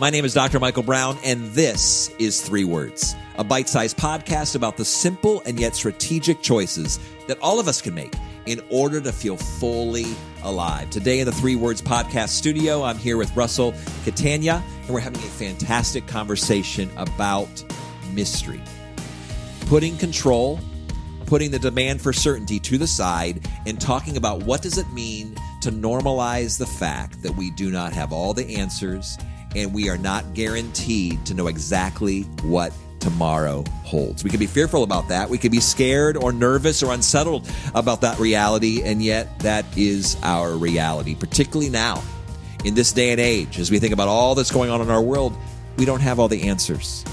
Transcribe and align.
My 0.00 0.10
name 0.10 0.24
is 0.24 0.34
Dr. 0.34 0.58
Michael 0.58 0.82
Brown, 0.82 1.16
and 1.22 1.52
this 1.52 2.10
is 2.18 2.40
Three 2.40 2.64
Words, 2.64 3.14
a 3.38 3.44
bite 3.44 3.68
sized 3.68 3.96
podcast 3.96 4.56
about 4.56 4.76
the 4.76 4.84
simple 4.84 5.40
and 5.46 5.58
yet 5.58 5.76
strategic 5.76 6.42
choices 6.42 6.98
that 7.28 7.38
all 7.40 7.60
of 7.60 7.68
us 7.68 7.80
can 7.80 7.94
make 7.94 8.12
in 8.46 8.60
order 8.70 9.00
to 9.00 9.12
feel 9.12 9.36
fully 9.36 10.06
alive. 10.42 10.90
Today 10.90 11.20
in 11.20 11.26
the 11.26 11.32
Three 11.32 11.54
Words 11.54 11.80
Podcast 11.80 12.30
studio, 12.30 12.82
I'm 12.82 12.98
here 12.98 13.16
with 13.16 13.36
Russell 13.36 13.72
Catania, 14.02 14.64
and 14.80 14.90
we're 14.90 14.98
having 14.98 15.20
a 15.20 15.26
fantastic 15.26 16.08
conversation 16.08 16.90
about 16.96 17.64
mystery. 18.12 18.60
Putting 19.66 19.96
control, 19.96 20.58
putting 21.26 21.52
the 21.52 21.60
demand 21.60 22.00
for 22.02 22.12
certainty 22.12 22.58
to 22.58 22.78
the 22.78 22.88
side, 22.88 23.46
and 23.64 23.80
talking 23.80 24.16
about 24.16 24.42
what 24.42 24.60
does 24.60 24.76
it 24.76 24.90
mean 24.92 25.36
to 25.60 25.70
normalize 25.70 26.58
the 26.58 26.66
fact 26.66 27.22
that 27.22 27.36
we 27.36 27.52
do 27.52 27.70
not 27.70 27.92
have 27.92 28.12
all 28.12 28.34
the 28.34 28.56
answers 28.56 29.16
and 29.54 29.72
we 29.72 29.88
are 29.88 29.98
not 29.98 30.34
guaranteed 30.34 31.24
to 31.26 31.34
know 31.34 31.46
exactly 31.46 32.22
what 32.42 32.72
tomorrow 33.04 33.62
holds. 33.84 34.24
We 34.24 34.30
could 34.30 34.40
be 34.40 34.46
fearful 34.46 34.82
about 34.82 35.08
that. 35.08 35.28
We 35.28 35.36
could 35.36 35.52
be 35.52 35.60
scared 35.60 36.16
or 36.16 36.32
nervous 36.32 36.82
or 36.82 36.92
unsettled 36.92 37.48
about 37.74 38.00
that 38.00 38.18
reality, 38.18 38.82
and 38.82 39.02
yet 39.02 39.38
that 39.40 39.66
is 39.76 40.16
our 40.22 40.52
reality, 40.52 41.14
particularly 41.14 41.70
now 41.70 42.02
in 42.64 42.74
this 42.74 42.92
day 42.92 43.10
and 43.10 43.20
age 43.20 43.58
as 43.58 43.70
we 43.70 43.78
think 43.78 43.92
about 43.92 44.08
all 44.08 44.34
that's 44.34 44.50
going 44.50 44.70
on 44.70 44.80
in 44.80 44.90
our 44.90 45.02
world. 45.02 45.36
We 45.76 45.84
don't 45.84 46.00
have 46.00 46.18
all 46.18 46.28
the 46.28 46.48
answers. 46.48 47.04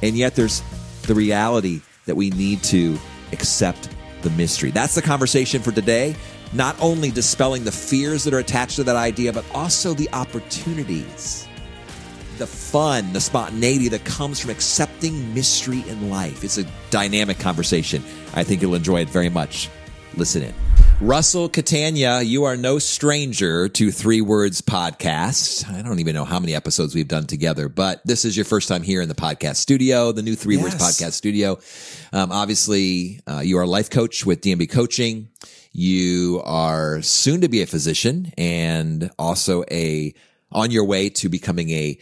And 0.00 0.16
yet 0.16 0.36
there's 0.36 0.62
the 1.02 1.14
reality 1.14 1.80
that 2.06 2.14
we 2.14 2.30
need 2.30 2.62
to 2.64 2.96
accept 3.32 3.88
the 4.22 4.30
mystery. 4.30 4.70
That's 4.70 4.94
the 4.94 5.02
conversation 5.02 5.60
for 5.60 5.72
today. 5.72 6.14
Not 6.52 6.76
only 6.80 7.10
dispelling 7.10 7.64
the 7.64 7.72
fears 7.72 8.24
that 8.24 8.34
are 8.34 8.38
attached 8.38 8.76
to 8.76 8.84
that 8.84 8.96
idea, 8.96 9.32
but 9.32 9.44
also 9.54 9.92
the 9.94 10.08
opportunities 10.12 11.48
the 12.40 12.46
fun, 12.46 13.12
the 13.12 13.20
spontaneity 13.20 13.88
that 13.88 14.04
comes 14.04 14.40
from 14.40 14.50
accepting 14.50 15.34
mystery 15.34 15.84
in 15.86 16.08
life. 16.10 16.42
It's 16.42 16.56
a 16.56 16.64
dynamic 16.88 17.38
conversation. 17.38 18.02
I 18.34 18.44
think 18.44 18.62
you'll 18.62 18.74
enjoy 18.74 19.02
it 19.02 19.10
very 19.10 19.28
much. 19.28 19.68
Listen 20.16 20.42
in. 20.42 20.54
Russell 21.02 21.50
Catania, 21.50 22.22
you 22.22 22.44
are 22.44 22.56
no 22.56 22.78
stranger 22.78 23.68
to 23.68 23.92
Three 23.92 24.22
Words 24.22 24.62
Podcast. 24.62 25.70
I 25.70 25.82
don't 25.82 25.98
even 26.00 26.14
know 26.14 26.24
how 26.24 26.40
many 26.40 26.54
episodes 26.54 26.94
we've 26.94 27.08
done 27.08 27.26
together, 27.26 27.68
but 27.68 28.00
this 28.06 28.24
is 28.24 28.36
your 28.36 28.44
first 28.44 28.68
time 28.68 28.82
here 28.82 29.02
in 29.02 29.08
the 29.08 29.14
podcast 29.14 29.56
studio, 29.56 30.12
the 30.12 30.22
new 30.22 30.34
Three 30.34 30.56
yes. 30.56 30.64
Words 30.64 30.76
Podcast 30.76 31.12
studio. 31.12 31.58
Um, 32.12 32.32
obviously, 32.32 33.20
uh, 33.26 33.40
you 33.40 33.58
are 33.58 33.62
a 33.62 33.66
life 33.66 33.90
coach 33.90 34.24
with 34.24 34.40
DMB 34.40 34.70
Coaching. 34.70 35.28
You 35.72 36.40
are 36.44 37.02
soon 37.02 37.42
to 37.42 37.48
be 37.48 37.60
a 37.60 37.66
physician 37.66 38.32
and 38.38 39.10
also 39.18 39.62
a 39.70 40.14
on 40.52 40.70
your 40.70 40.84
way 40.84 41.08
to 41.08 41.28
becoming 41.28 41.70
a 41.70 41.98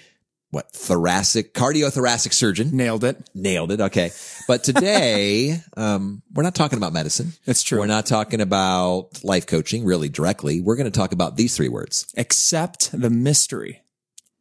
what 0.51 0.73
thoracic 0.73 1.53
cardiothoracic 1.53 2.33
surgeon? 2.33 2.71
Nailed 2.75 3.05
it. 3.05 3.29
Nailed 3.35 3.71
it. 3.71 3.81
Okay. 3.81 4.11
But 4.47 4.65
today 4.65 5.61
um, 5.77 6.23
we're 6.33 6.43
not 6.43 6.55
talking 6.55 6.79
about 6.79 6.93
medicine. 6.93 7.33
That's 7.45 7.63
true. 7.63 7.81
We're 7.81 7.87
not 7.87 8.07
talking 8.07 8.41
about 8.41 9.23
life 9.23 9.47
coaching 9.47 9.85
really 9.85 10.09
directly. 10.09 10.61
We're 10.61 10.77
going 10.77 10.91
to 10.91 10.99
talk 10.99 11.13
about 11.13 11.37
these 11.37 11.57
three 11.57 11.69
words. 11.69 12.13
Accept 12.17 12.99
the 12.99 13.11
mystery. 13.11 13.83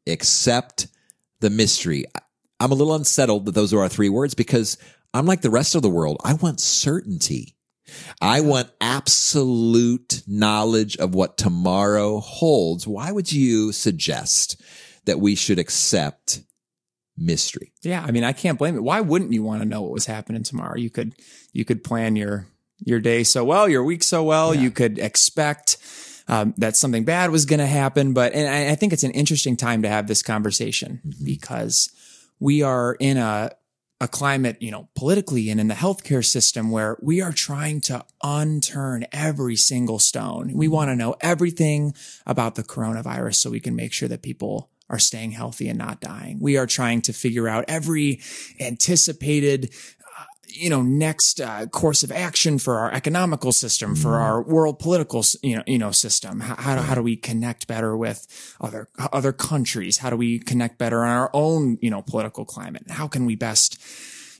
Accept 0.07 0.87
the 1.41 1.49
mystery. 1.49 2.05
I'm 2.59 2.71
a 2.71 2.75
little 2.75 2.95
unsettled 2.95 3.45
that 3.45 3.55
those 3.55 3.73
are 3.73 3.81
our 3.81 3.89
three 3.89 4.09
words 4.09 4.33
because 4.33 4.77
i'm 5.13 5.27
like 5.27 5.41
the 5.41 5.49
rest 5.49 5.75
of 5.75 5.81
the 5.81 5.89
world. 5.89 6.17
I 6.23 6.33
want 6.33 6.59
certainty. 6.59 7.55
I 8.21 8.41
want 8.41 8.69
absolute 8.81 10.23
knowledge 10.27 10.97
of 10.97 11.15
what 11.15 11.37
tomorrow 11.37 12.19
holds. 12.19 12.87
Why 12.87 13.11
would 13.11 13.31
you 13.31 13.71
suggest 13.71 14.61
that 15.07 15.19
we 15.19 15.33
should 15.33 15.57
accept 15.57 16.41
mystery. 17.17 17.73
Yeah, 17.81 18.03
I 18.05 18.11
mean, 18.11 18.23
I 18.23 18.33
can't 18.33 18.59
blame 18.59 18.75
it. 18.75 18.83
Why 18.83 19.01
wouldn't 19.01 19.33
you 19.33 19.41
want 19.41 19.63
to 19.63 19.67
know 19.67 19.81
what 19.81 19.91
was 19.91 20.05
happening 20.05 20.43
tomorrow? 20.43 20.77
You 20.77 20.89
could 20.89 21.15
you 21.51 21.65
could 21.65 21.83
plan 21.83 22.15
your 22.15 22.47
your 22.85 22.99
day 22.99 23.23
so 23.23 23.43
well, 23.43 23.67
your 23.67 23.83
week 23.83 24.03
so 24.03 24.23
well. 24.23 24.53
Yeah. 24.53 24.61
You 24.61 24.71
could 24.71 24.99
expect 24.99 25.77
um, 26.27 26.53
that 26.57 26.75
something 26.75 27.05
bad 27.05 27.31
was 27.31 27.45
going 27.45 27.59
to 27.59 27.65
happen. 27.67 28.13
But 28.13 28.33
and 28.33 28.47
I, 28.47 28.71
I, 28.71 28.75
think 28.75 28.93
it's 28.93 29.03
an 29.03 29.11
interesting 29.11 29.57
time 29.57 29.81
to 29.81 29.89
have 29.89 30.07
this 30.07 30.21
conversation 30.21 31.01
mm-hmm. 31.05 31.25
because 31.25 31.89
we 32.39 32.61
are 32.61 32.95
in 32.99 33.17
a 33.17 33.51
a 33.99 34.07
climate, 34.07 34.57
you 34.59 34.69
know, 34.69 34.89
politically 34.95 35.49
and 35.49 35.59
in 35.59 35.69
the 35.69 35.73
healthcare 35.73 36.23
system 36.23 36.69
where 36.69 36.97
we 37.01 37.19
are 37.19 37.31
trying 37.31 37.81
to 37.81 38.05
unturn 38.23 39.07
every 39.11 39.55
single 39.55 39.97
stone. 39.97 40.51
We 40.53 40.67
mm-hmm. 40.67 40.75
want 40.75 40.89
to 40.89 40.95
know 40.95 41.15
everything 41.19 41.95
about 42.25 42.55
the 42.55 42.63
coronavirus 42.63 43.35
so 43.35 43.49
we 43.49 43.59
can 43.59 43.75
make 43.75 43.93
sure 43.93 44.09
that 44.09 44.21
people 44.21 44.69
are 44.89 44.99
staying 44.99 45.31
healthy 45.31 45.67
and 45.67 45.77
not 45.77 46.01
dying. 46.01 46.39
We 46.39 46.57
are 46.57 46.67
trying 46.67 47.01
to 47.03 47.13
figure 47.13 47.47
out 47.47 47.65
every 47.67 48.21
anticipated 48.59 49.73
uh, 50.17 50.23
you 50.47 50.69
know 50.69 50.81
next 50.81 51.41
uh, 51.41 51.65
course 51.67 52.03
of 52.03 52.11
action 52.11 52.57
for 52.57 52.77
our 52.79 52.91
economical 52.91 53.51
system 53.51 53.95
for 53.95 54.09
mm-hmm. 54.09 54.23
our 54.23 54.41
world 54.41 54.79
political 54.79 55.23
you 55.43 55.57
know 55.57 55.63
you 55.67 55.77
know 55.77 55.91
system 55.91 56.39
how, 56.39 56.55
how, 56.55 56.75
do, 56.75 56.81
how 56.81 56.95
do 56.95 57.03
we 57.03 57.15
connect 57.15 57.67
better 57.67 57.97
with 57.97 58.55
other 58.61 58.87
other 59.11 59.33
countries 59.33 59.97
how 59.97 60.09
do 60.09 60.15
we 60.15 60.39
connect 60.39 60.77
better 60.77 61.03
on 61.03 61.09
our 61.09 61.29
own 61.33 61.77
you 61.81 61.89
know 61.89 62.01
political 62.01 62.45
climate 62.45 62.83
how 62.89 63.07
can 63.07 63.25
we 63.25 63.35
best 63.35 63.77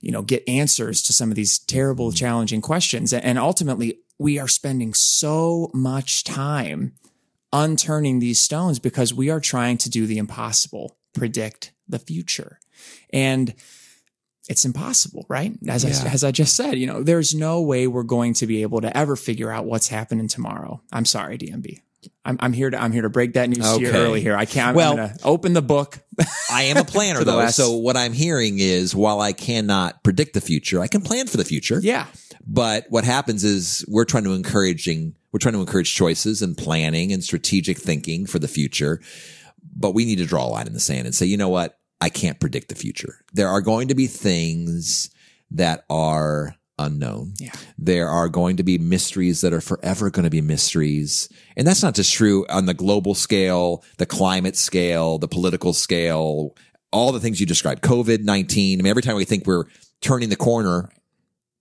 you 0.02 0.12
know 0.12 0.22
get 0.22 0.48
answers 0.48 1.02
to 1.02 1.12
some 1.12 1.30
of 1.30 1.36
these 1.36 1.60
terrible 1.60 2.08
mm-hmm. 2.08 2.16
challenging 2.16 2.62
questions 2.62 3.12
and 3.12 3.38
ultimately 3.38 4.00
we 4.18 4.40
are 4.40 4.48
spending 4.48 4.94
so 4.94 5.70
much 5.74 6.24
time 6.24 6.94
unturning 7.54 8.20
these 8.20 8.40
stones 8.40 8.80
because 8.80 9.14
we 9.14 9.30
are 9.30 9.40
trying 9.40 9.78
to 9.80 9.90
do 9.90 10.06
the 10.06 10.18
impossible, 10.18 10.98
predict 11.14 11.72
the 11.88 12.00
future. 12.00 12.60
And 13.12 13.54
it's 14.50 14.66
impossible, 14.66 15.26
right? 15.30 15.54
As 15.68 15.84
yeah. 15.84 16.10
I, 16.10 16.14
as 16.14 16.24
I 16.24 16.32
just 16.32 16.56
said, 16.56 16.78
you 16.78 16.88
know, 16.88 17.04
there's 17.04 17.36
no 17.36 17.62
way 17.62 17.88
we're 17.88 18.04
going 18.04 18.34
to 18.36 18.48
be 18.48 18.62
able 18.62 18.82
to 18.82 18.96
ever 18.96 19.16
figure 19.16 19.52
out 19.52 19.66
what's 19.66 19.90
happening 19.90 20.28
tomorrow. 20.28 20.82
I'm 20.92 21.06
sorry, 21.06 21.38
DMB. 21.38 21.82
I'm, 22.24 22.38
I'm 22.40 22.54
here 22.54 22.70
to 22.70 22.82
I'm 22.82 22.92
here 22.92 23.02
to 23.02 23.10
break 23.10 23.34
that 23.34 23.50
news 23.50 23.66
okay. 23.66 23.86
to 23.86 23.92
you 23.92 23.98
early 23.98 24.22
here. 24.22 24.36
I 24.36 24.46
can't. 24.46 24.70
I'm, 24.70 24.76
well, 24.76 25.00
I'm 25.00 25.14
open 25.24 25.54
the 25.54 25.62
book. 25.62 26.00
I 26.52 26.64
am 26.64 26.78
a 26.78 26.84
planner 26.84 27.24
though, 27.24 27.38
last... 27.38 27.56
so 27.56 27.76
what 27.76 27.98
I'm 27.98 28.14
hearing 28.14 28.60
is 28.60 28.96
while 28.96 29.20
I 29.20 29.34
cannot 29.34 30.04
predict 30.04 30.34
the 30.34 30.42
future, 30.42 30.80
I 30.80 30.88
can 30.88 31.02
plan 31.02 31.28
for 31.28 31.38
the 31.38 31.46
future. 31.46 31.80
Yeah. 31.82 32.06
But 32.46 32.86
what 32.90 33.04
happens 33.04 33.44
is 33.44 33.84
we're 33.90 34.06
trying 34.06 34.24
to 34.24 34.34
encouraging 34.34 35.16
we're 35.32 35.40
trying 35.40 35.54
to 35.54 35.60
encourage 35.60 35.94
choices 35.94 36.42
and 36.42 36.58
planning 36.58 37.12
and 37.12 37.24
strategic 37.24 37.78
thinking 37.78 38.26
for 38.26 38.40
the 38.40 38.48
future. 38.48 39.02
But 39.76 39.94
we 39.94 40.06
need 40.06 40.18
to 40.18 40.26
draw 40.26 40.46
a 40.46 40.50
line 40.50 40.68
in 40.68 40.74
the 40.74 40.80
sand 40.80 41.06
and 41.06 41.14
say, 41.14 41.26
you 41.26 41.38
know 41.38 41.50
what? 41.50 41.80
I 42.00 42.10
can't 42.10 42.40
predict 42.40 42.70
the 42.70 42.76
future. 42.76 43.24
There 43.34 43.50
are 43.50 43.62
going 43.62 43.88
to 43.90 43.96
be 43.96 44.08
things 44.08 45.10
that 45.52 45.84
are 45.90 46.56
unknown. 46.80 47.34
Yeah. 47.40 47.52
There 47.78 48.08
are 48.08 48.30
going 48.30 48.58
to 48.58 48.64
be 48.64 48.78
mysteries 48.78 49.42
that 49.42 49.54
are 49.54 49.62
forever 49.62 50.10
going 50.10 50.26
to 50.26 50.30
be 50.30 50.42
mysteries. 50.42 51.30
And 51.56 51.66
that's 51.66 51.82
not 51.82 51.96
just 51.96 52.14
true 52.14 52.46
on 52.50 52.66
the 52.66 52.74
global 52.74 53.16
scale, 53.16 53.84
the 53.98 54.06
climate 54.06 54.56
scale, 54.56 55.18
the 55.18 55.28
political 55.28 55.74
scale, 55.74 56.56
all 56.92 57.12
the 57.12 57.20
things 57.20 57.40
you 57.40 57.46
described, 57.46 57.82
COVID 57.82 58.24
19. 58.24 58.80
I 58.80 58.84
mean, 58.84 58.90
every 58.90 59.02
time 59.02 59.16
we 59.16 59.26
think 59.26 59.46
we're 59.46 59.66
turning 60.02 60.30
the 60.30 60.36
corner, 60.36 60.90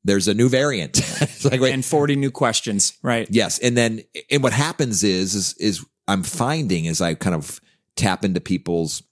there's 0.07 0.29
a 0.29 0.35
new 0.35 0.49
variant. 0.49 1.01
like. 1.45 1.61
And 1.61 1.85
40 1.85 2.17
new 2.17 2.31
questions, 2.31 2.97
right? 3.03 3.27
Yes. 3.31 3.59
And 3.59 3.77
then, 3.77 4.03
and 4.31 4.43
what 4.43 4.53
happens 4.53 5.05
is, 5.05 5.35
is, 5.35 5.55
is 5.59 5.85
I'm 6.09 6.23
finding 6.23 6.87
as 6.87 7.01
I 7.01 7.15
kind 7.15 7.35
of 7.35 7.61
tap 7.97 8.25
into 8.25 8.41
people's 8.41 9.03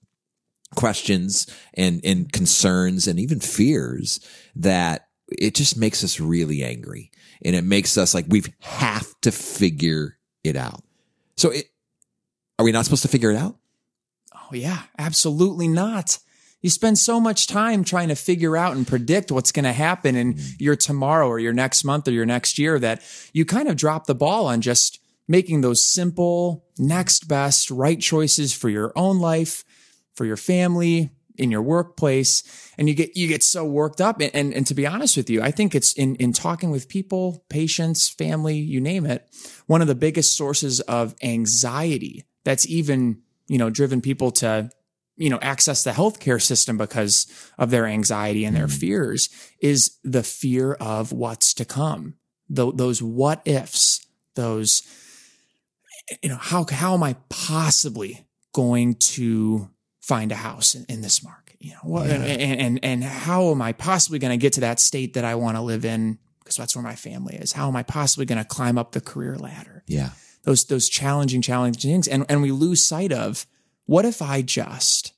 questions 0.77 1.47
and, 1.75 2.01
and 2.05 2.33
concerns 2.33 3.07
and 3.07 3.19
even 3.19 3.41
fears 3.41 4.21
that 4.57 5.09
it 5.29 5.55
just 5.55 5.77
makes 5.77 6.05
us 6.05 6.21
really 6.21 6.63
angry 6.63 7.11
and 7.45 7.57
it 7.57 7.65
makes 7.65 7.99
us 7.99 8.15
like 8.15 8.27
we 8.29 8.43
have 8.61 9.09
to 9.23 9.33
figure 9.33 10.17
it 10.45 10.57
out. 10.57 10.83
So 11.37 11.51
it, 11.51 11.67
are 12.59 12.65
we 12.65 12.73
not 12.73 12.85
supposed 12.85 13.03
to 13.03 13.09
figure 13.09 13.31
it 13.31 13.37
out? 13.37 13.57
Oh 14.35 14.55
yeah, 14.55 14.83
absolutely 14.99 15.67
not. 15.69 16.19
You 16.65 16.71
spend 16.71 16.99
so 16.99 17.21
much 17.21 17.47
time 17.47 17.85
trying 17.85 18.09
to 18.09 18.15
figure 18.15 18.57
out 18.57 18.75
and 18.75 18.87
predict 18.87 19.31
what's 19.31 19.53
going 19.53 19.67
to 19.67 19.73
happen 19.75 20.17
in 20.17 20.33
mm-hmm. 20.33 20.53
your 20.59 20.77
tomorrow 20.77 21.29
or 21.29 21.39
your 21.39 21.53
next 21.53 21.85
month 21.85 22.09
or 22.09 22.13
your 22.13 22.25
next 22.25 22.59
year 22.59 22.79
that 22.79 23.03
you 23.35 23.45
kind 23.45 23.69
of 23.69 23.77
drop 23.77 24.07
the 24.07 24.15
ball 24.15 24.47
on 24.47 24.63
just 24.63 24.99
making 25.29 25.61
those 25.61 25.85
simple, 25.85 26.65
next 26.79 27.29
best, 27.29 27.71
right 27.71 28.01
choices 28.01 28.55
for 28.55 28.71
your 28.71 28.95
own 28.97 29.19
life, 29.19 29.63
for 30.15 30.25
your 30.25 30.39
family, 30.39 31.11
in 31.37 31.51
your 31.51 31.61
workplace. 31.61 32.43
And 32.79 32.89
you 32.89 32.95
get, 32.95 33.15
you 33.15 33.29
get 33.29 33.43
so 33.43 33.67
worked 33.67 34.01
up. 34.01 34.23
And, 34.23 34.35
and, 34.35 34.55
and 34.55 34.67
to 34.67 34.73
be 34.73 34.87
honest 34.87 35.19
with 35.19 35.29
you, 35.29 35.43
I 35.43 35.51
think 35.51 35.75
it's 35.75 35.93
in, 35.93 36.17
in 36.17 36.33
talking 36.33 36.71
with 36.71 36.89
people, 36.89 37.45
patients, 37.51 38.09
family, 38.09 38.57
you 38.57 38.81
name 38.81 39.05
it, 39.05 39.29
one 39.67 39.83
of 39.83 39.87
the 39.87 39.95
biggest 39.95 40.35
sources 40.35 40.81
of 40.81 41.15
anxiety 41.23 42.25
that's 42.43 42.67
even, 42.67 43.21
you 43.49 43.59
know, 43.59 43.69
driven 43.69 44.01
people 44.01 44.31
to 44.31 44.71
you 45.17 45.31
know, 45.31 45.39
access 45.41 45.85
the 45.85 45.93
healthcare 45.93 46.43
system 46.43 46.77
because 46.77 47.27
of 47.59 47.71
their 47.71 47.87
anxiety 47.87 48.45
and 48.45 48.57
their 48.57 48.67
mm. 48.67 48.79
fears 48.79 49.29
is 49.61 49.99
the 50.03 50.23
fear 50.23 50.75
of 50.75 51.13
what's 51.13 51.55
to 51.55 51.65
come. 51.65 52.15
those 52.49 53.03
what 53.03 53.41
ifs, 53.45 54.05
those, 54.35 54.83
you 56.23 56.29
know, 56.29 56.39
how, 56.39 56.67
how 56.71 56.95
am 56.95 57.03
I 57.03 57.17
possibly 57.29 58.27
going 58.53 58.95
to 58.95 59.71
find 60.01 60.33
a 60.33 60.37
house 60.37 60.75
in, 60.75 60.85
in 60.89 61.01
this 61.01 61.23
market? 61.23 61.57
You 61.61 61.73
know, 61.73 61.79
what, 61.85 62.11
and, 62.11 62.61
and, 62.61 62.85
and 62.85 63.05
how 63.05 63.51
am 63.51 63.63
I 63.63 63.73
possibly 63.73 64.19
going 64.19 64.33
to 64.33 64.43
get 64.43 64.55
to 64.55 64.61
that 64.61 64.79
state 64.79 65.15
that 65.15 65.25
I 65.25 65.37
want 65.37 65.57
to 65.57 65.63
live 65.63 65.85
in? 65.85 66.19
Because 66.41 66.57
that's 66.57 66.77
where 66.77 66.83
my 66.83 66.95
family 66.95 67.37
is. 67.37 67.53
How 67.53 67.69
am 67.69 67.77
I 67.77 67.83
possibly 67.83 68.27
going 68.27 68.39
to 68.39 68.45
climb 68.45 68.77
up 68.77 68.93
the 68.93 69.01
career 69.01 69.37
ladder? 69.37 69.83
Yeah. 69.87 70.11
Those, 70.43 70.67
those 70.67 70.91
challenging, 70.91 71.41
challenging 71.41 71.91
things. 71.91 72.07
And, 72.07 72.27
and 72.29 72.43
we 72.43 72.51
lose 72.51 72.87
sight 72.87 73.13
of 73.13 73.47
what 73.87 74.05
if 74.05 74.23
I 74.23 74.43
just 74.43 75.13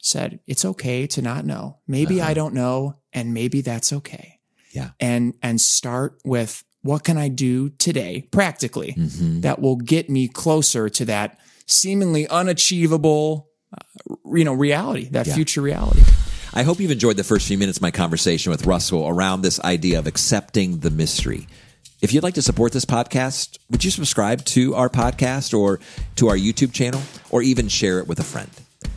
said, 0.00 0.40
it's 0.46 0.64
okay 0.64 1.06
to 1.08 1.22
not 1.22 1.44
know. 1.44 1.78
Maybe 1.86 2.20
I 2.22 2.34
don't 2.34 2.54
know. 2.54 2.96
And 3.12 3.34
maybe 3.34 3.60
that's 3.62 3.92
okay. 3.92 4.38
Yeah. 4.72 4.90
And, 5.00 5.34
and 5.42 5.60
start 5.60 6.18
with 6.24 6.62
what 6.82 7.04
can 7.04 7.18
I 7.18 7.28
do 7.28 7.70
today 7.70 8.28
practically 8.30 8.92
Mm-hmm. 8.96 9.40
that 9.40 9.60
will 9.60 9.76
get 9.76 10.08
me 10.08 10.28
closer 10.28 10.88
to 10.88 11.04
that 11.06 11.38
seemingly 11.66 12.28
unachievable, 12.28 13.48
uh, 13.72 14.14
you 14.34 14.44
know, 14.44 14.54
reality, 14.54 15.08
that 15.10 15.26
Yeah. 15.26 15.34
future 15.34 15.60
reality. 15.62 16.02
I 16.54 16.62
hope 16.62 16.80
you've 16.80 16.90
enjoyed 16.90 17.16
the 17.16 17.24
first 17.24 17.46
few 17.46 17.58
minutes 17.58 17.78
of 17.78 17.82
my 17.82 17.90
conversation 17.90 18.50
with 18.50 18.64
Russell 18.66 19.06
around 19.06 19.42
this 19.42 19.60
idea 19.60 19.98
of 19.98 20.06
accepting 20.06 20.78
the 20.78 20.90
mystery. 20.90 21.46
If 22.00 22.12
you'd 22.12 22.22
like 22.22 22.34
to 22.34 22.42
support 22.42 22.70
this 22.70 22.84
podcast, 22.84 23.58
would 23.70 23.84
you 23.84 23.90
subscribe 23.90 24.44
to 24.46 24.76
our 24.76 24.88
podcast 24.88 25.58
or 25.58 25.80
to 26.14 26.28
our 26.28 26.36
YouTube 26.36 26.72
channel 26.72 27.02
or 27.30 27.42
even 27.42 27.66
share 27.66 27.98
it 27.98 28.06
with 28.06 28.20
a 28.20 28.24
friend? 28.24 28.50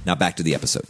Now 0.05 0.13
back 0.13 0.35
to 0.35 0.43
the 0.43 0.53
episode. 0.53 0.85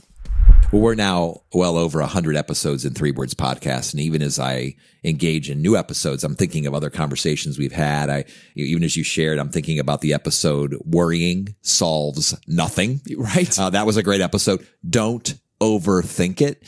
Well, 0.74 0.82
we're 0.82 0.96
now 0.96 1.42
well 1.54 1.78
over 1.78 2.00
100 2.00 2.36
episodes 2.36 2.84
in 2.84 2.94
Three 2.94 3.12
Words 3.12 3.34
Podcast. 3.34 3.94
And 3.94 4.02
even 4.02 4.22
as 4.22 4.40
I 4.40 4.76
engage 5.06 5.50
in 5.50 5.62
new 5.62 5.78
episodes, 5.78 6.26
I'm 6.26 6.36
thinking 6.36 6.68
of 6.68 6.74
other 6.74 6.90
conversations 6.90 7.58
we've 7.58 7.72
had. 7.72 8.10
I, 8.10 8.26
even 8.56 8.84
as 8.84 8.98
you 8.98 9.04
shared, 9.04 9.40
I'm 9.40 9.50
thinking 9.50 9.80
about 9.80 10.02
the 10.02 10.14
episode 10.14 10.76
Worrying 10.86 11.56
Solves 11.62 12.38
Nothing. 12.46 13.00
Right. 13.16 13.58
Uh, 13.58 13.70
that 13.70 13.86
was 13.86 13.96
a 13.96 14.04
great 14.04 14.22
episode. 14.22 14.68
Don't 14.88 15.34
overthink 15.62 16.42
it. 16.42 16.64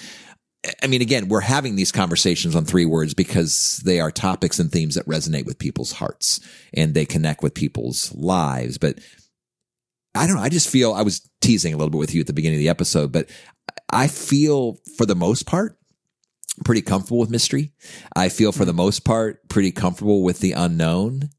I 0.81 0.87
mean, 0.87 1.01
again, 1.01 1.27
we're 1.27 1.41
having 1.41 1.75
these 1.75 1.91
conversations 1.91 2.55
on 2.55 2.65
three 2.65 2.85
words 2.85 3.13
because 3.13 3.81
they 3.83 3.99
are 3.99 4.11
topics 4.11 4.59
and 4.59 4.71
themes 4.71 4.95
that 4.95 5.07
resonate 5.07 5.45
with 5.45 5.59
people's 5.59 5.91
hearts 5.91 6.39
and 6.73 6.93
they 6.93 7.05
connect 7.05 7.43
with 7.43 7.53
people's 7.53 8.13
lives. 8.15 8.77
But 8.77 8.99
I 10.15 10.25
don't 10.25 10.37
know. 10.37 10.41
I 10.41 10.49
just 10.49 10.69
feel 10.69 10.93
I 10.93 11.01
was 11.01 11.29
teasing 11.41 11.73
a 11.73 11.77
little 11.77 11.89
bit 11.89 11.97
with 11.97 12.15
you 12.15 12.21
at 12.21 12.27
the 12.27 12.33
beginning 12.33 12.57
of 12.57 12.61
the 12.61 12.69
episode, 12.69 13.11
but 13.11 13.29
I 13.91 14.07
feel 14.07 14.77
for 14.97 15.05
the 15.05 15.15
most 15.15 15.45
part 15.45 15.77
pretty 16.63 16.81
comfortable 16.81 17.19
with 17.19 17.29
mystery. 17.29 17.73
I 18.15 18.29
feel 18.29 18.51
for 18.51 18.63
the 18.65 18.73
most 18.73 19.03
part 19.03 19.47
pretty 19.49 19.71
comfortable 19.71 20.23
with 20.23 20.39
the 20.39 20.53
unknown. 20.53 21.29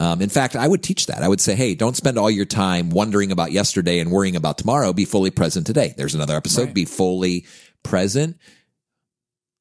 Um, 0.00 0.22
in 0.22 0.28
fact, 0.28 0.56
I 0.56 0.66
would 0.66 0.82
teach 0.82 1.06
that. 1.06 1.22
I 1.22 1.28
would 1.28 1.40
say, 1.40 1.54
hey, 1.54 1.74
don't 1.74 1.96
spend 1.96 2.16
all 2.16 2.30
your 2.30 2.44
time 2.44 2.90
wondering 2.90 3.32
about 3.32 3.52
yesterday 3.52 3.98
and 3.98 4.10
worrying 4.10 4.36
about 4.36 4.56
tomorrow. 4.56 4.92
Be 4.92 5.04
fully 5.04 5.30
present 5.30 5.66
today. 5.66 5.92
There's 5.96 6.14
another 6.14 6.36
episode. 6.36 6.66
Right. 6.66 6.74
Be 6.74 6.84
fully 6.84 7.46
present. 7.82 8.38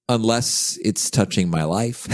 Unless 0.10 0.78
it's 0.84 1.10
touching 1.10 1.50
my 1.50 1.64
life. 1.64 2.08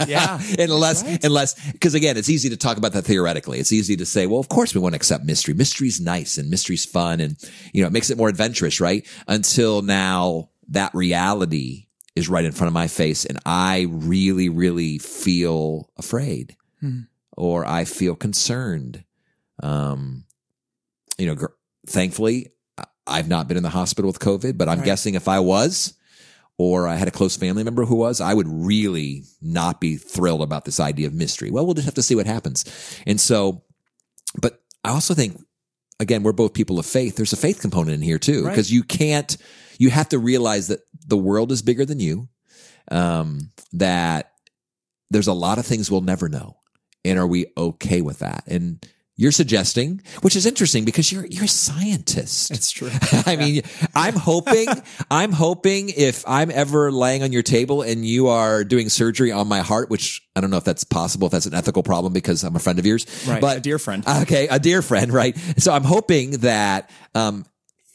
Yeah. 0.06 0.40
unless, 0.58 1.02
Right. 1.02 1.24
unless, 1.24 1.54
because 1.72 1.94
again, 1.94 2.16
it's 2.16 2.28
easy 2.28 2.50
to 2.50 2.56
talk 2.56 2.76
about 2.76 2.92
that 2.92 3.02
theoretically. 3.04 3.58
It's 3.58 3.72
easy 3.72 3.96
to 3.96 4.06
say, 4.06 4.26
well, 4.26 4.38
of 4.38 4.48
course 4.48 4.74
we 4.74 4.80
want 4.80 4.92
to 4.92 4.96
accept 4.96 5.24
mystery. 5.24 5.54
Mystery's 5.54 6.00
nice 6.00 6.38
and 6.38 6.48
mystery's 6.50 6.84
fun 6.84 7.20
and, 7.20 7.36
you 7.72 7.80
know, 7.82 7.86
it 7.88 7.92
makes 7.92 8.10
it 8.10 8.18
more 8.18 8.28
adventurous, 8.28 8.80
right? 8.80 9.04
Until 9.26 9.82
now 9.82 10.50
that 10.68 10.94
reality 10.94 11.86
is 12.14 12.28
right 12.28 12.44
in 12.44 12.52
front 12.52 12.68
of 12.68 12.74
my 12.74 12.86
face 12.86 13.24
and 13.24 13.38
I 13.46 13.86
really, 13.90 14.48
really 14.50 14.98
feel 14.98 15.90
afraid 15.96 16.54
Hmm. 16.80 17.00
or 17.36 17.64
I 17.66 17.84
feel 17.84 18.14
concerned. 18.14 19.04
Um, 19.62 20.24
you 21.18 21.26
know, 21.26 21.34
gr- 21.34 21.46
thankfully 21.86 22.52
I've 23.06 23.28
not 23.28 23.48
been 23.48 23.56
in 23.56 23.62
the 23.62 23.70
hospital 23.70 24.08
with 24.08 24.20
COVID, 24.20 24.56
but 24.58 24.68
I'm 24.68 24.78
Right. 24.78 24.84
guessing 24.84 25.14
if 25.14 25.28
I 25.28 25.40
was, 25.40 25.94
or 26.58 26.88
I 26.88 26.96
had 26.96 27.08
a 27.08 27.12
close 27.12 27.36
family 27.36 27.62
member 27.62 27.84
who 27.84 27.94
was, 27.94 28.20
I 28.20 28.34
would 28.34 28.48
really 28.48 29.22
not 29.40 29.80
be 29.80 29.96
thrilled 29.96 30.42
about 30.42 30.64
this 30.64 30.80
idea 30.80 31.06
of 31.06 31.14
mystery. 31.14 31.50
Well, 31.50 31.64
we'll 31.64 31.74
just 31.74 31.84
have 31.86 31.94
to 31.94 32.02
see 32.02 32.16
what 32.16 32.26
happens. 32.26 32.64
And 33.06 33.20
so, 33.20 33.62
but 34.40 34.60
I 34.84 34.90
also 34.90 35.14
think, 35.14 35.40
again, 36.00 36.22
we're 36.24 36.32
both 36.32 36.54
people 36.54 36.78
of 36.78 36.86
faith. 36.86 37.16
There's 37.16 37.32
a 37.32 37.36
faith 37.36 37.60
component 37.60 37.94
in 37.94 38.02
here 38.02 38.18
too, 38.18 38.44
Right. 38.44 38.50
because 38.50 38.72
you 38.72 38.82
can't, 38.82 39.36
you 39.78 39.90
have 39.90 40.08
to 40.10 40.18
realize 40.18 40.66
that 40.68 40.80
the 41.06 41.16
world 41.16 41.52
is 41.52 41.62
bigger 41.62 41.84
than 41.84 42.00
you, 42.00 42.28
um, 42.90 43.52
that 43.72 44.32
there's 45.10 45.28
a 45.28 45.32
lot 45.32 45.58
of 45.58 45.66
things 45.66 45.90
we'll 45.90 46.00
never 46.00 46.28
know. 46.28 46.56
And 47.04 47.18
are 47.18 47.26
we 47.26 47.46
okay 47.56 48.02
with 48.02 48.18
that? 48.18 48.42
And 48.48 48.84
you're 49.20 49.32
suggesting, 49.32 50.00
which 50.22 50.36
is 50.36 50.46
interesting 50.46 50.84
because 50.84 51.10
you're, 51.10 51.26
you're 51.26 51.44
a 51.44 51.48
scientist. 51.48 52.52
It's 52.52 52.70
true. 52.70 52.88
I 53.26 53.34
mean, 53.34 53.62
I'm 53.94 54.14
hoping, 54.14 54.68
I'm 55.10 55.32
hoping 55.32 55.88
if 55.90 56.22
I'm 56.26 56.52
ever 56.52 56.92
laying 56.92 57.24
on 57.24 57.32
your 57.32 57.42
table 57.42 57.82
and 57.82 58.06
you 58.06 58.28
are 58.28 58.62
doing 58.62 58.88
surgery 58.88 59.32
on 59.32 59.48
my 59.48 59.58
heart, 59.58 59.90
which 59.90 60.22
I 60.36 60.40
don't 60.40 60.50
know 60.50 60.56
if 60.56 60.62
that's 60.64 60.84
possible, 60.84 61.26
if 61.26 61.32
that's 61.32 61.46
an 61.46 61.54
ethical 61.54 61.82
problem 61.82 62.12
because 62.12 62.44
I'm 62.44 62.54
a 62.54 62.60
friend 62.60 62.78
of 62.78 62.86
yours, 62.86 63.06
Right. 63.26 63.40
but 63.40 63.56
a 63.58 63.60
dear 63.60 63.80
friend. 63.80 64.06
okay, 64.22 64.46
a 64.46 64.60
dear 64.60 64.82
friend, 64.82 65.12
right? 65.12 65.36
So 65.58 65.72
I'm 65.72 65.84
hoping 65.84 66.30
that, 66.38 66.88
um, 67.16 67.44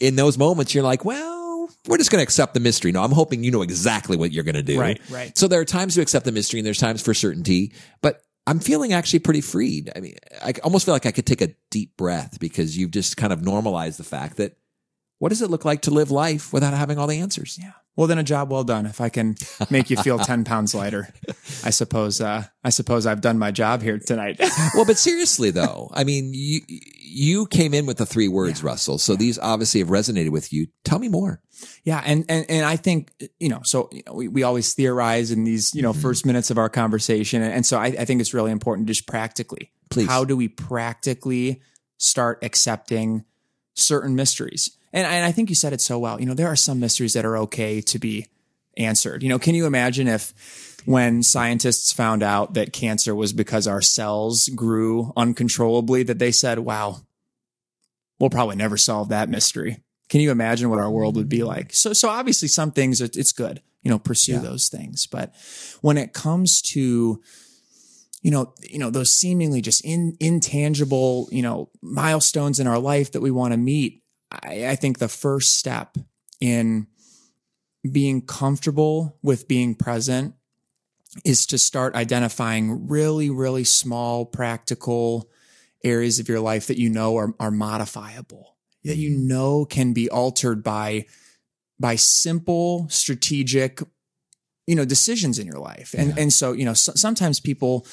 in 0.02 0.18
those 0.18 0.38
moments, 0.38 0.74
you're 0.75 0.84
like, 0.84 1.06
well, 1.06 1.70
we're 1.88 1.98
just 1.98 2.12
going 2.12 2.20
to 2.20 2.24
accept 2.24 2.54
the 2.54 2.60
mystery. 2.60 2.92
No, 2.92 3.02
I'm 3.02 3.12
hoping 3.14 3.46
you 3.46 3.52
know 3.52 3.62
exactly 3.62 4.18
what 4.18 4.34
you're 4.34 4.44
going 4.44 4.56
to 4.56 4.64
do. 4.64 4.78
Right, 4.78 5.00
right. 5.10 5.38
So 5.38 5.48
there 5.48 5.62
are 5.62 5.66
times 5.66 5.96
to 5.96 6.02
accept 6.02 6.25
the 6.25 6.34
mystery 6.34 6.60
and 6.60 6.68
there's 6.68 6.80
times 6.80 7.02
for 7.02 7.14
certainty, 7.14 7.72
but 8.02 8.22
I'm 8.45 8.60
feeling 8.60 8.94
actually 8.94 9.19
pretty 9.19 9.42
freed. 9.42 9.92
I 9.95 10.00
mean, 10.00 10.16
I 10.44 10.54
almost 10.63 10.86
feel 10.86 10.94
like 10.94 11.06
I 11.06 11.12
could 11.12 11.25
take 11.25 11.42
a 11.42 11.56
deep 11.72 11.95
breath 11.95 12.40
because 12.40 12.78
you've 12.78 12.92
just 12.92 13.16
kind 13.16 13.31
of 13.31 13.42
normalized 13.42 14.00
the 14.00 14.04
fact 14.04 14.38
that 14.38 14.57
what 15.24 15.30
does 15.30 15.42
it 15.42 15.50
look 15.50 15.64
like 15.64 15.80
to 15.84 15.90
live 15.90 16.12
life 16.12 16.52
without 16.52 16.74
having 16.74 16.98
all 16.98 17.08
the 17.08 17.20
answers? 17.20 17.58
Yeah. 17.58 17.72
Well, 17.96 18.08
then 18.08 18.18
a 18.18 18.24
job 18.24 18.52
well 18.52 18.66
done. 18.66 18.86
If 18.86 19.00
I 19.00 19.08
can 19.08 19.36
make 19.70 19.90
you 19.90 19.96
feel 19.96 20.20
10 20.20 20.44
pounds 20.44 20.75
lighter, 20.75 21.14
I 21.64 21.70
suppose, 21.70 22.20
uh, 22.20 22.44
I 22.62 22.70
suppose 22.72 23.06
I've 23.06 23.22
done 23.22 23.40
my 23.40 23.50
job 23.50 23.81
here 23.81 23.98
tonight. 24.00 24.38
well, 24.75 24.84
but 24.84 24.98
seriously 24.98 25.50
though, 25.50 25.90
I 25.94 26.04
mean, 26.04 26.31
you, 26.34 26.60
you 26.68 27.46
came 27.46 27.74
in 27.74 27.86
with 27.86 28.00
the 28.00 28.06
three 28.06 28.28
words, 28.28 28.66
Russell. 28.66 28.98
So 28.98 29.16
these 29.16 29.40
obviously 29.40 29.80
have 29.80 29.88
resonated 29.88 30.31
with 30.31 30.52
you. 30.52 30.68
Tell 30.84 31.00
me 31.00 31.08
more. 31.08 31.42
yeah. 31.86 32.02
And, 32.06 32.25
and, 32.28 32.46
and 32.50 32.66
I 32.66 32.75
think, 32.75 33.14
you 33.40 33.48
know, 33.48 33.62
so 33.64 33.88
you 33.94 34.04
know, 34.06 34.16
we, 34.16 34.28
we 34.28 34.44
always 34.44 34.74
theorize 34.74 35.31
in 35.31 35.46
these, 35.46 35.74
you 35.74 35.84
know, 35.84 35.94
first 35.94 36.25
minutes 36.25 36.52
of 36.52 36.58
our 36.58 36.68
conversation. 36.68 37.42
And, 37.42 37.54
and 37.54 37.66
so 37.66 37.78
I, 37.78 37.86
I 37.86 38.04
think 38.04 38.20
it's 38.20 38.34
really 38.34 38.52
important 38.52 38.90
just 38.90 39.08
practically. 39.08 39.72
Please. 39.90 40.10
How 40.10 40.25
do 40.25 40.36
we 40.36 40.50
practically 40.50 41.62
start 41.98 42.40
accepting 42.44 43.24
certain 43.74 44.18
mysteries? 44.18 44.78
And, 44.94 45.06
and 45.06 45.25
I 45.25 45.31
think 45.31 45.50
you 45.50 45.56
said 45.56 45.74
it 45.74 45.81
so 45.81 45.98
well. 46.00 46.20
You 46.20 46.27
know, 46.27 46.36
there 46.36 46.48
are 46.48 46.56
some 46.56 46.79
mysteries 46.79 47.13
that 47.13 47.25
are 47.25 47.38
okay 47.39 47.82
to 47.82 48.00
be 48.00 48.27
answered. 48.77 49.24
You 49.24 49.29
know, 49.29 49.39
can 49.39 49.56
you 49.56 49.65
imagine 49.65 50.08
if 50.08 50.34
when 50.86 51.24
scientists 51.24 51.91
found 51.91 52.22
out 52.24 52.53
that 52.53 52.74
cancer 52.74 53.15
was 53.15 53.34
because 53.34 53.67
our 53.67 53.82
cells 53.82 54.50
grew 54.50 55.13
uncontrollably, 55.15 56.03
that 56.03 56.20
they 56.20 56.32
said, 56.32 56.60
wow, 56.60 56.98
we'll 58.20 58.29
probably 58.29 58.56
never 58.56 58.77
solve 58.77 59.10
that 59.10 59.29
mystery. 59.29 59.77
Can 60.10 60.20
you 60.22 60.29
imagine 60.29 60.70
what 60.70 60.79
our 60.79 60.91
world 60.91 61.15
would 61.15 61.29
be 61.29 61.44
like? 61.44 61.74
So, 61.74 61.94
so 61.94 62.10
obviously 62.10 62.48
some 62.48 62.72
things 62.72 63.01
it's 63.01 63.32
good, 63.32 63.62
you 63.82 63.89
know, 63.89 63.98
pursue 63.98 64.34
Yeah. 64.34 64.39
those 64.39 64.67
things. 64.67 65.08
But 65.08 65.34
when 65.82 65.98
it 65.98 66.13
comes 66.13 66.62
to, 66.74 67.22
you 68.22 68.32
know, 68.32 68.53
you 68.62 68.77
know, 68.77 68.89
those 68.89 69.12
seemingly 69.12 69.62
just 69.62 69.84
in, 69.86 70.17
intangible, 70.20 71.29
you 71.32 71.41
know, 71.41 71.70
milestones 71.82 72.60
in 72.60 72.67
our 72.67 72.79
life 72.79 73.13
that 73.13 73.22
we 73.22 73.32
want 73.32 73.53
to 73.53 73.58
meet, 73.58 74.02
I, 74.44 74.68
I 74.70 74.75
think 74.75 75.00
the 75.00 75.08
first 75.08 75.58
step 75.58 75.98
in 76.42 76.88
being 77.90 78.22
comfortable 78.22 79.18
with 79.22 79.48
being 79.48 79.75
present 79.75 80.36
is 81.24 81.46
to 81.48 81.58
start 81.58 81.96
identifying 81.96 82.88
really, 82.88 83.30
really 83.30 83.63
small, 83.63 84.25
practical 84.25 85.30
areas 85.84 86.20
of 86.20 86.28
your 86.30 86.40
life 86.40 86.68
that 86.68 86.80
you 86.80 86.90
know 86.90 87.18
are, 87.18 87.36
are 87.40 87.52
modifiable, 87.52 88.56
that 88.84 88.98
you 88.98 89.10
know 89.18 89.66
can 89.66 89.94
be 89.94 90.10
altered 90.10 90.63
by, 90.63 91.06
by 91.80 91.96
simple, 91.96 92.88
strategic, 92.90 93.82
you 94.66 94.75
know, 94.75 94.86
decisions 94.86 95.38
in 95.40 95.46
your 95.46 95.60
life. 95.60 95.94
And, 95.98 96.18
and 96.18 96.32
so, 96.32 96.54
you 96.54 96.66
know, 96.66 96.74
so, 96.74 96.94
sometimes 96.96 97.40
people, 97.40 97.86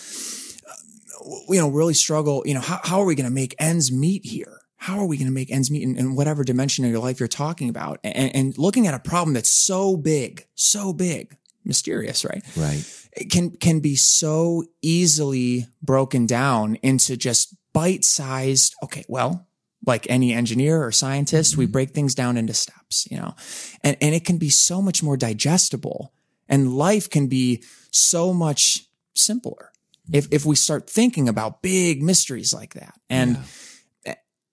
uh, 0.68 1.36
you 1.48 1.58
know, 1.58 1.68
really 1.68 1.94
struggle, 1.94 2.42
you 2.46 2.54
know, 2.54 2.60
how, 2.60 2.80
how 2.84 3.00
are 3.00 3.04
we 3.04 3.16
going 3.16 3.28
to 3.28 3.34
make 3.34 3.54
ends 3.58 3.90
meet 3.90 4.24
here? 4.24 4.59
How 4.80 4.98
are 4.98 5.04
we 5.04 5.18
going 5.18 5.28
to 5.28 5.32
make 5.32 5.52
ends 5.52 5.70
meet 5.70 5.82
in, 5.82 5.98
in 5.98 6.16
whatever 6.16 6.42
dimension 6.42 6.86
of 6.86 6.90
your 6.90 7.00
life 7.00 7.20
you're 7.20 7.28
talking 7.28 7.68
about? 7.68 8.00
And, 8.02 8.34
and 8.34 8.58
looking 8.58 8.86
at 8.86 8.94
a 8.94 8.98
problem 8.98 9.34
that's 9.34 9.50
so 9.50 9.94
big, 9.94 10.46
so 10.54 10.94
big, 10.94 11.36
mysterious, 11.66 12.24
right? 12.24 12.42
Right. 12.56 12.82
it 13.12 13.30
can 13.30 13.50
can 13.50 13.80
be 13.80 13.94
so 13.94 14.64
easily 14.80 15.66
broken 15.82 16.24
down 16.26 16.76
into 16.76 17.16
just 17.16 17.54
bite-sized 17.72 18.74
okay 18.82 19.04
well 19.08 19.46
like 19.86 20.08
any 20.10 20.32
engineer 20.32 20.82
or 20.82 20.92
scientist 20.92 21.56
we 21.56 21.64
mm-hmm. 21.64 21.72
break 21.72 21.90
things 21.90 22.14
down 22.14 22.36
into 22.36 22.54
steps 22.54 23.06
you 23.10 23.16
know 23.16 23.34
and 23.84 23.96
and 24.00 24.14
it 24.14 24.24
can 24.24 24.38
be 24.38 24.48
so 24.48 24.82
much 24.82 25.02
more 25.02 25.16
digestible 25.16 26.12
and 26.48 26.74
life 26.74 27.08
can 27.08 27.28
be 27.28 27.62
so 27.92 28.32
much 28.32 28.88
simpler 29.14 29.70
if 30.12 30.26
if 30.32 30.44
we 30.44 30.56
start 30.56 30.90
thinking 30.90 31.28
about 31.28 31.62
big 31.62 32.02
mysteries 32.02 32.52
like 32.52 32.74
that 32.74 32.98
and 33.08 33.36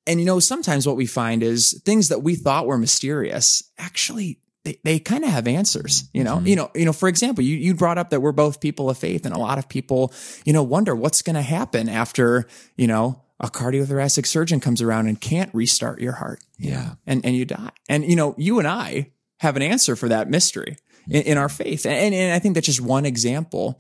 and 0.08 0.20
you 0.20 0.26
know, 0.26 0.40
sometimes 0.40 0.88
what 0.88 0.96
we 0.96 1.06
find 1.06 1.44
is 1.44 1.80
things 1.86 2.08
that 2.10 2.20
we 2.24 2.36
thought 2.36 2.66
were 2.68 2.78
mysterious 2.78 3.64
actually 3.78 4.40
they, 4.64 4.80
they 4.84 5.00
kind 5.00 5.24
of 5.24 5.30
have 5.30 5.48
answers, 5.48 6.10
you 6.14 6.26
know, 6.26 6.38
Mhm. 6.40 6.48
you 6.48 6.56
know, 6.58 6.72
you 6.76 6.84
know, 6.84 6.92
for 6.92 7.08
example, 7.08 7.42
you, 7.42 7.56
you 7.56 7.74
brought 7.74 7.98
up 7.98 8.10
that 8.10 8.20
we're 8.22 8.34
both 8.34 8.60
people 8.60 8.90
of 8.90 8.98
faith 8.98 9.26
and 9.26 9.34
a 9.34 9.40
lot 9.40 9.58
of 9.60 9.70
people, 9.70 10.12
you 10.44 10.52
know, 10.52 10.62
wonder 10.64 10.94
what's 10.94 11.22
going 11.22 11.36
to 11.36 11.42
happen 11.42 11.88
after, 11.88 12.48
you 12.76 12.86
know, 12.86 13.24
a 13.40 13.48
cardiothoracic 13.50 14.26
surgeon 14.26 14.60
comes 14.60 14.82
around 14.82 15.08
and 15.08 15.22
can't 15.22 15.54
restart 15.54 16.02
your 16.02 16.14
heart. 16.14 16.44
Yeah. 16.58 16.96
And, 17.06 17.24
and 17.26 17.34
you 17.34 17.46
die. 17.46 17.70
And, 17.88 18.04
you 18.04 18.16
know, 18.18 18.36
you 18.38 18.60
and 18.60 18.68
I 18.68 19.12
have 19.40 19.56
an 19.56 19.62
answer 19.62 19.96
for 19.96 20.10
that 20.10 20.30
mystery 20.30 20.76
in, 21.08 21.22
in 21.22 21.38
our 21.38 21.48
faith. 21.50 21.86
And, 21.86 22.14
and 22.14 22.34
I 22.34 22.40
think 22.40 22.56
that's 22.56 22.66
just 22.66 22.82
one 22.82 23.06
example 23.06 23.80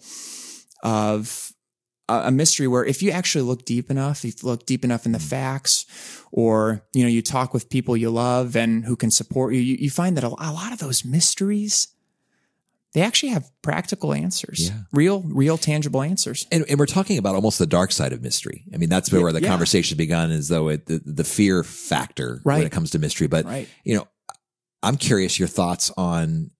of 0.83 1.51
a, 2.09 2.31
mystery 2.31 2.67
where 2.67 2.85
if 2.85 3.01
you 3.01 3.11
actually 3.11 3.43
look 3.43 3.65
deep 3.65 3.91
enough, 3.91 4.23
if 4.23 4.41
you 4.41 4.49
look 4.49 4.65
deep 4.65 4.83
enough 4.83 5.05
in 5.05 5.11
the 5.11 5.19
mm. 5.19 5.29
facts, 5.29 5.85
or 6.31 6.81
you 6.93 7.03
know, 7.03 7.09
you 7.09 7.21
talk 7.21 7.53
with 7.53 7.69
people 7.69 7.97
you 7.97 8.09
love 8.09 8.55
and 8.55 8.85
who 8.85 8.95
can 8.95 9.11
support 9.11 9.53
you, 9.53 9.59
you, 9.59 9.77
you 9.79 9.89
find 9.89 10.17
that 10.17 10.23
a, 10.23 10.27
a 10.27 10.51
lot 10.51 10.71
of 10.71 10.79
those 10.79 11.03
mysteries 11.05 11.89
they 12.93 13.01
actually 13.01 13.29
have 13.29 13.51
practical 13.61 14.13
answers, 14.13 14.69
Yeah. 14.69 14.79
real, 14.91 15.21
real, 15.21 15.57
tangible 15.57 16.01
answers. 16.01 16.47
And, 16.51 16.65
and 16.67 16.79
we're 16.79 16.85
talking 16.87 17.17
about 17.17 17.35
almost 17.35 17.59
the 17.59 17.67
dark 17.67 17.91
side 17.91 18.13
of 18.13 18.23
mystery. 18.23 18.63
I 18.73 18.77
mean, 18.77 18.89
that's 18.89 19.11
where 19.11 19.31
the 19.31 19.41
Yeah. 19.41 19.49
conversation 19.49 19.97
begun, 19.97 20.31
as 20.31 20.47
though 20.47 20.69
it, 20.69 20.87
the, 20.87 21.01
the 21.05 21.23
fear 21.23 21.63
factor 21.63 22.39
when 22.43 22.63
it 22.63 22.71
comes 22.71 22.91
to 22.91 22.99
mystery. 22.99 23.27
But 23.27 23.45
Right. 23.45 23.67
you 23.83 23.95
know, 23.97 24.07
I'm 24.81 24.97
curious 24.97 25.37
your 25.37 25.47
thoughts 25.47 25.91
on 25.97 26.51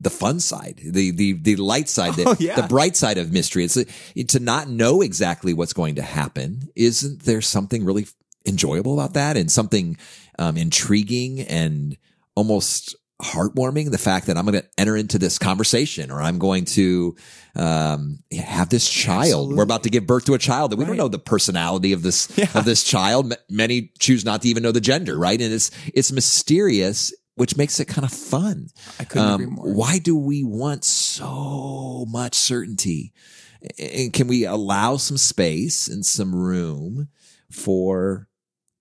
the 0.00 0.10
fun 0.10 0.40
side, 0.40 0.80
the 0.84 1.10
the 1.10 1.32
the 1.34 1.56
light 1.56 1.88
side, 1.88 2.14
the, 2.14 2.24
Oh, 2.28 2.36
yeah. 2.40 2.56
the 2.60 2.66
bright 2.66 2.96
side 2.96 3.18
of 3.18 3.32
mystery. 3.32 3.64
It's 3.64 3.76
uh, 3.76 3.84
to 4.28 4.40
not 4.40 4.68
know 4.68 5.02
exactly 5.02 5.52
what's 5.52 5.72
going 5.74 5.96
to 5.96 6.02
happen. 6.02 6.68
Isn't 6.74 7.22
there 7.24 7.40
something 7.42 7.84
really 7.84 8.06
enjoyable 8.46 8.94
about 8.94 9.14
that, 9.14 9.36
and 9.36 9.50
something 9.50 9.96
um, 10.38 10.56
intriguing 10.56 11.40
and 11.40 11.96
almost 12.34 12.96
heartwarming? 13.22 13.90
The 13.90 13.98
fact 13.98 14.26
that 14.28 14.38
I'm 14.38 14.46
going 14.46 14.60
to 14.62 14.66
enter 14.78 14.96
into 14.96 15.18
this 15.18 15.38
conversation, 15.38 16.10
or 16.10 16.22
I'm 16.22 16.38
going 16.38 16.64
to 16.66 17.14
um, 17.54 18.20
have 18.32 18.70
this 18.70 18.88
child. 18.88 19.24
Absolutely. 19.26 19.54
We're 19.56 19.62
about 19.64 19.82
to 19.82 19.90
give 19.90 20.06
birth 20.06 20.24
to 20.26 20.34
a 20.34 20.38
child 20.38 20.72
that 20.72 20.78
we 20.78 20.86
don't 20.86 20.96
know 20.96 21.08
the 21.08 21.18
personality 21.18 21.92
of 21.92 22.02
this 22.02 22.28
Yeah. 22.38 22.46
of 22.54 22.64
this 22.64 22.84
child. 22.84 23.32
M- 23.32 23.38
Many 23.50 23.92
choose 23.98 24.24
not 24.24 24.40
to 24.42 24.48
even 24.48 24.62
know 24.62 24.72
the 24.72 24.80
gender, 24.80 25.18
right? 25.18 25.38
And 25.40 25.52
it's 25.52 25.70
it's 25.92 26.10
mysterious, 26.12 27.12
which 27.40 27.56
makes 27.56 27.80
it 27.80 27.86
kind 27.86 28.04
of 28.04 28.12
fun. 28.12 28.68
I 28.98 29.04
couldn't 29.04 29.26
Um, 29.28 29.34
agree 29.40 29.46
more. 29.46 29.72
why 29.72 29.98
do 29.98 30.14
we 30.14 30.44
want 30.44 30.84
so 30.84 32.04
much 32.08 32.34
certainty? 32.34 33.14
And 33.78 34.12
can 34.12 34.26
we 34.26 34.44
allow 34.44 34.98
some 34.98 35.16
space 35.16 35.88
and 35.88 36.04
some 36.04 36.34
room 36.34 37.08
for 37.50 38.28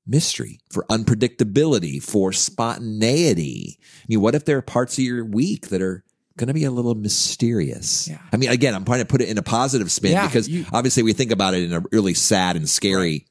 mystery, 0.06 0.60
for 0.70 0.86
unpredictability, 0.90 2.04
for 2.04 2.34
spontaneity? 2.34 3.80
I 4.04 4.06
mean, 4.10 4.22
what 4.22 4.36
if 4.36 4.44
there 4.44 4.58
are 4.58 4.62
parts 4.62 4.98
of 4.98 5.04
your 5.06 5.24
week 5.24 5.70
that 5.70 5.82
are 5.82 6.04
going 6.38 6.48
to 6.50 6.54
be 6.54 6.66
a 6.66 6.72
little 6.72 6.96
mysterious? 6.96 8.10
Yeah. 8.10 8.18
I 8.34 8.38
mean, 8.38 8.50
again, 8.50 8.76
I'm 8.76 8.84
trying 8.84 9.00
to 9.00 9.06
put 9.06 9.22
it 9.22 9.30
in 9.30 9.38
a 9.38 9.42
positive 9.44 9.90
spin 9.92 10.12
Yeah, 10.12 10.28
because 10.28 10.50
you- 10.50 10.66
obviously 10.74 11.04
we 11.04 11.14
think 11.14 11.32
about 11.32 11.54
it 11.54 11.64
in 11.64 11.72
a 11.74 11.84
really 11.94 12.14
sad 12.14 12.56
and 12.58 12.68
scary 12.70 13.26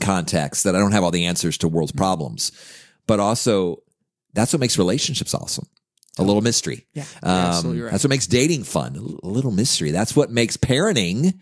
context 0.00 0.64
that 0.64 0.74
I 0.74 0.78
don't 0.78 0.92
have 0.92 1.04
all 1.04 1.10
the 1.10 1.26
answers 1.26 1.58
to 1.58 1.68
world's 1.68 1.92
problems, 1.92 2.52
but 3.06 3.20
also 3.20 3.82
that's 4.38 4.52
what 4.52 4.60
makes 4.60 4.78
relationships 4.78 5.34
awesome. 5.34 5.66
A 6.18 6.22
little 6.22 6.42
mystery. 6.42 6.86
Yeah, 6.94 7.04
Um, 7.22 7.30
absolutely 7.30 7.82
right. 7.82 7.90
That's 7.92 8.02
what 8.04 8.10
makes 8.10 8.26
dating 8.26 8.64
fun. 8.64 8.96
A 8.96 9.26
little 9.26 9.52
mystery. 9.52 9.92
That's 9.92 10.16
what 10.16 10.30
makes 10.30 10.56
parenting, 10.56 11.38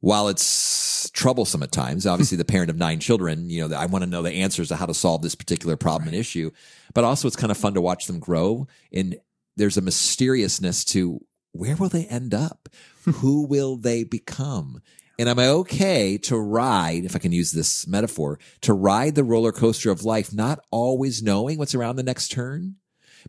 while 0.00 0.28
it's 0.28 1.10
troublesome 1.10 1.62
at 1.62 1.72
times, 1.72 2.06
obviously 2.06 2.36
the 2.36 2.44
parent 2.44 2.70
of 2.70 2.76
nine 2.76 3.00
children, 3.00 3.50
you 3.50 3.66
know, 3.66 3.76
I 3.76 3.86
want 3.86 4.04
to 4.04 4.10
know 4.10 4.22
the 4.22 4.30
answers 4.32 4.68
to 4.68 4.76
how 4.76 4.86
to 4.86 4.94
solve 4.94 5.22
this 5.22 5.34
particular 5.34 5.76
problem 5.76 6.08
and 6.08 6.16
issue, 6.16 6.50
but 6.94 7.04
also 7.04 7.26
it's 7.26 7.36
kind 7.36 7.50
of 7.50 7.56
fun 7.56 7.74
to 7.74 7.80
watch 7.80 8.06
them 8.06 8.18
grow. 8.20 8.66
And 8.92 9.16
there's 9.56 9.76
a 9.76 9.80
mysteriousness 9.80 10.84
to 10.86 11.20
where 11.52 11.74
will 11.76 11.88
they 11.88 12.04
end 12.06 12.34
up? 12.34 12.68
Who 13.06 13.46
will 13.46 13.76
they 13.76 14.04
become? 14.04 14.80
And 15.18 15.28
am 15.28 15.38
I 15.38 15.48
okay 15.48 16.16
to 16.18 16.38
ride, 16.38 17.04
if 17.04 17.16
I 17.16 17.18
can 17.18 17.32
use 17.32 17.50
this 17.50 17.86
metaphor, 17.86 18.38
to 18.60 18.72
ride 18.72 19.16
the 19.16 19.24
roller 19.24 19.52
coaster 19.52 19.90
of 19.90 20.04
life, 20.04 20.32
not 20.32 20.60
always 20.70 21.22
knowing 21.22 21.58
what's 21.58 21.74
around 21.74 21.96
the 21.96 22.02
next 22.04 22.28
turn? 22.28 22.76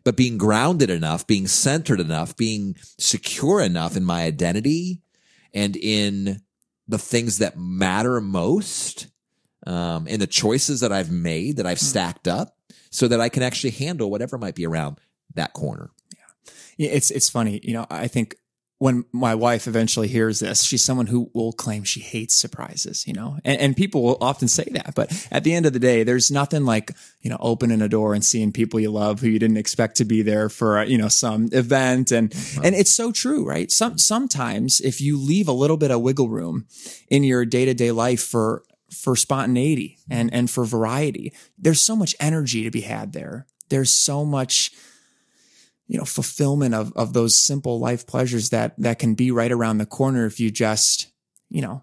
but 0.04 0.16
being 0.16 0.38
grounded 0.38 0.90
enough, 0.90 1.26
being 1.26 1.46
centered 1.46 2.00
enough, 2.00 2.36
being 2.36 2.76
secure 2.98 3.60
enough 3.60 3.96
in 3.96 4.04
my 4.04 4.22
identity 4.22 5.00
and 5.52 5.76
in 5.76 6.42
the 6.88 6.98
things 6.98 7.38
that 7.38 7.58
matter 7.58 8.20
most, 8.20 9.08
um, 9.66 10.06
and 10.08 10.20
the 10.20 10.26
choices 10.26 10.80
that 10.80 10.92
I've 10.92 11.10
made 11.10 11.56
that 11.56 11.66
I've 11.66 11.80
stacked 11.80 12.26
up 12.26 12.56
so 12.90 13.06
that 13.08 13.20
I 13.20 13.28
can 13.28 13.42
actually 13.42 13.70
handle 13.70 14.10
whatever 14.10 14.38
might 14.38 14.54
be 14.54 14.66
around 14.66 14.98
that 15.34 15.52
corner. 15.52 15.90
Yeah, 16.76 16.88
it's 16.90 17.10
it's 17.10 17.28
funny, 17.28 17.60
you 17.62 17.74
know. 17.74 17.86
I 17.90 18.08
think 18.08 18.36
when 18.80 19.04
my 19.12 19.34
wife 19.34 19.66
eventually 19.66 20.08
hears 20.08 20.40
this, 20.40 20.64
she's 20.64 20.82
someone 20.82 21.06
who 21.06 21.30
will 21.34 21.52
claim 21.52 21.84
she 21.84 22.00
hates 22.00 22.34
surprises, 22.34 23.06
you 23.06 23.12
know, 23.12 23.36
and, 23.44 23.60
and 23.60 23.76
people 23.76 24.02
will 24.02 24.16
often 24.22 24.48
say 24.48 24.64
that. 24.70 24.94
But 24.94 25.28
at 25.30 25.44
the 25.44 25.52
end 25.52 25.66
of 25.66 25.74
the 25.74 25.78
day, 25.78 26.02
there's 26.02 26.30
nothing 26.30 26.64
like 26.64 26.92
you 27.20 27.28
know 27.28 27.36
opening 27.40 27.82
a 27.82 27.90
door 27.90 28.14
and 28.14 28.24
seeing 28.24 28.52
people 28.52 28.80
you 28.80 28.90
love 28.90 29.20
who 29.20 29.28
you 29.28 29.38
didn't 29.38 29.58
expect 29.58 29.96
to 29.96 30.06
be 30.06 30.22
there 30.22 30.48
for 30.48 30.82
you 30.84 30.96
know 30.96 31.08
some 31.08 31.50
event, 31.52 32.10
and 32.10 32.32
uh-huh. 32.32 32.62
and 32.64 32.74
it's 32.74 32.96
so 32.96 33.12
true, 33.12 33.46
right? 33.46 33.70
Some 33.70 33.98
sometimes 33.98 34.80
if 34.80 34.98
you 34.98 35.18
leave 35.18 35.46
a 35.46 35.52
little 35.52 35.76
bit 35.76 35.90
of 35.90 36.00
wiggle 36.00 36.30
room 36.30 36.66
in 37.08 37.22
your 37.22 37.44
day 37.44 37.66
to 37.66 37.74
day 37.74 37.92
life 37.92 38.22
for 38.22 38.64
for 38.90 39.14
spontaneity 39.14 39.98
and 40.08 40.32
and 40.32 40.50
for 40.50 40.64
variety, 40.64 41.34
there's 41.58 41.82
so 41.82 41.94
much 41.94 42.16
energy 42.18 42.64
to 42.64 42.70
be 42.70 42.80
had 42.80 43.12
there. 43.12 43.46
There's 43.68 43.90
so 43.90 44.24
much 44.24 44.72
you 45.90 45.98
know 45.98 46.04
fulfillment 46.04 46.72
of 46.72 46.92
of 46.94 47.12
those 47.12 47.36
simple 47.36 47.80
life 47.80 48.06
pleasures 48.06 48.50
that 48.50 48.74
that 48.78 49.00
can 49.00 49.14
be 49.14 49.32
right 49.32 49.50
around 49.50 49.78
the 49.78 49.86
corner 49.86 50.24
if 50.24 50.38
you 50.38 50.48
just 50.48 51.08
you 51.50 51.60
know 51.60 51.82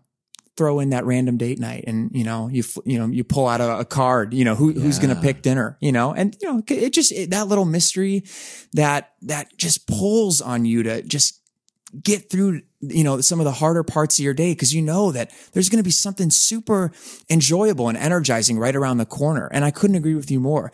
throw 0.56 0.80
in 0.80 0.90
that 0.90 1.06
random 1.06 1.38
date 1.38 1.60
night 1.60 1.84
and 1.86 2.10
you 2.14 2.24
know 2.24 2.48
you 2.48 2.64
you 2.86 2.98
know 2.98 3.08
you 3.08 3.24
pull 3.26 3.48
out 3.48 3.60
a, 3.60 3.80
a 3.80 3.86
card 3.86 4.34
you 4.34 4.46
know 4.46 4.56
who 4.56 4.72
who's 4.72 4.98
going 4.98 5.14
to 5.14 5.22
pick 5.22 5.42
dinner 5.42 5.78
you 5.82 5.92
know? 5.92 6.14
And 6.14 6.36
you 6.42 6.52
know 6.52 6.64
it 6.68 6.94
just 6.94 7.12
it, 7.12 7.32
that 7.32 7.50
little 7.50 7.66
mystery 7.66 8.24
that 8.74 9.14
that 9.24 9.56
just 9.58 9.88
pulls 9.88 10.42
on 10.42 10.64
you 10.64 10.84
to 10.84 11.04
just 11.04 11.42
get 12.02 12.30
through 12.30 12.62
you 12.80 13.04
know 13.04 13.20
some 13.20 13.40
of 13.40 13.46
the 13.46 13.52
harder 13.52 13.84
parts 13.84 14.18
of 14.18 14.24
your 14.24 14.34
day 14.34 14.54
because 14.54 14.74
you 14.74 14.82
know 14.82 15.12
that 15.12 15.32
there's 15.52 15.70
going 15.70 15.80
to 15.80 15.88
be 15.88 15.92
something 15.92 16.30
super 16.30 16.94
enjoyable 17.30 17.90
and 17.90 17.98
energizing 17.98 18.58
right 18.58 18.76
around 18.76 18.98
the 18.98 19.06
corner. 19.06 19.50
And 19.52 19.66
i 19.66 19.72
couldn't 19.72 19.98
agree 19.98 20.16
with 20.16 20.32
you 20.32 20.40
more 20.40 20.72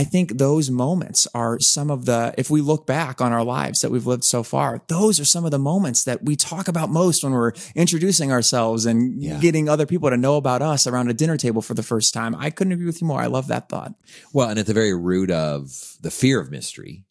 i 0.00 0.04
think 0.04 0.26
those 0.38 0.70
moments 0.70 1.20
are 1.34 1.54
some 1.60 1.90
of 1.90 2.00
the 2.10 2.20
if 2.42 2.48
we 2.54 2.60
look 2.70 2.86
back 2.86 3.20
on 3.20 3.30
our 3.36 3.44
lives 3.44 3.80
that 3.82 3.90
we've 3.92 4.06
lived 4.12 4.24
so 4.24 4.42
far 4.42 4.68
those 4.88 5.20
are 5.20 5.24
some 5.34 5.44
of 5.44 5.50
the 5.50 5.58
moments 5.72 6.00
that 6.04 6.18
we 6.28 6.34
talk 6.36 6.66
about 6.68 6.88
most 6.90 7.22
when 7.22 7.32
we're 7.32 7.52
introducing 7.74 8.30
ourselves 8.32 8.86
and 8.86 9.22
Yeah. 9.22 9.38
getting 9.46 9.68
other 9.68 9.86
people 9.92 10.08
to 10.10 10.16
know 10.26 10.36
about 10.36 10.62
us 10.62 10.86
around 10.86 11.10
a 11.10 11.14
dinner 11.22 11.36
table 11.36 11.62
for 11.62 11.74
the 11.74 11.82
first 11.92 12.14
time. 12.14 12.32
I 12.46 12.48
couldn't 12.50 12.72
agree 12.72 12.86
with 12.86 13.00
you 13.02 13.06
more. 13.06 13.20
I 13.20 13.26
love 13.36 13.46
that 13.48 13.68
thought. 13.68 13.92
Well, 14.32 14.48
and 14.50 14.58
at 14.58 14.66
the 14.66 14.74
very 14.82 14.94
root 14.94 15.30
of 15.30 15.96
the 16.00 16.10
fear 16.10 16.40
of 16.40 16.50
mystery, 16.50 17.04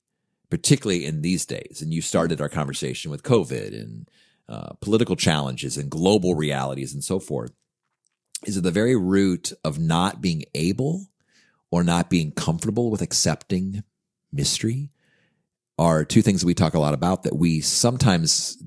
particularly 0.50 1.05
in 1.05 1.22
these 1.22 1.46
days, 1.46 1.81
and 1.81 1.93
you 1.93 2.01
started 2.01 2.41
our 2.41 2.50
conversation 2.50 3.12
with 3.12 3.24
COVID 3.24 3.72
and 3.81 4.10
uh, 4.48 4.74
political 4.81 5.15
challenges 5.15 5.77
and 5.77 5.89
global 5.91 6.34
realities 6.36 6.93
and 6.93 7.03
so 7.03 7.19
forth, 7.19 7.51
is 8.46 8.58
at 8.58 8.63
the 8.63 8.72
very 8.81 8.96
root 8.96 9.53
of 9.63 9.77
not 9.77 10.22
being 10.22 10.43
able 10.55 11.08
or 11.72 11.84
not 11.84 12.10
being 12.10 12.32
comfortable 12.32 12.90
with 12.90 13.02
accepting 13.02 13.84
mystery 14.32 14.90
are 15.78 16.04
two 16.04 16.22
things 16.22 16.42
that 16.42 16.48
we 16.48 16.54
talk 16.54 16.74
a 16.74 16.80
lot 16.80 16.94
about 16.94 17.24
that 17.24 17.36
we 17.36 17.62
sometimes 17.62 18.62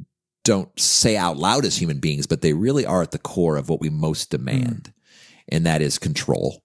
don't 0.45 0.79
say 0.81 1.17
out 1.17 1.37
loud 1.37 1.65
as 1.65 1.77
human 1.77 2.01
beings, 2.01 2.27
but 2.27 2.41
they 2.41 2.53
really 2.53 2.85
are 2.87 3.03
at 3.03 3.13
the 3.13 3.19
core 3.19 3.57
of 3.57 3.69
what 3.69 3.81
we 3.81 3.91
most 3.91 4.31
demand. 4.31 4.85
Mm. 4.85 4.93
And 5.49 5.67
that 5.67 5.83
is 5.83 5.99
control 5.99 6.63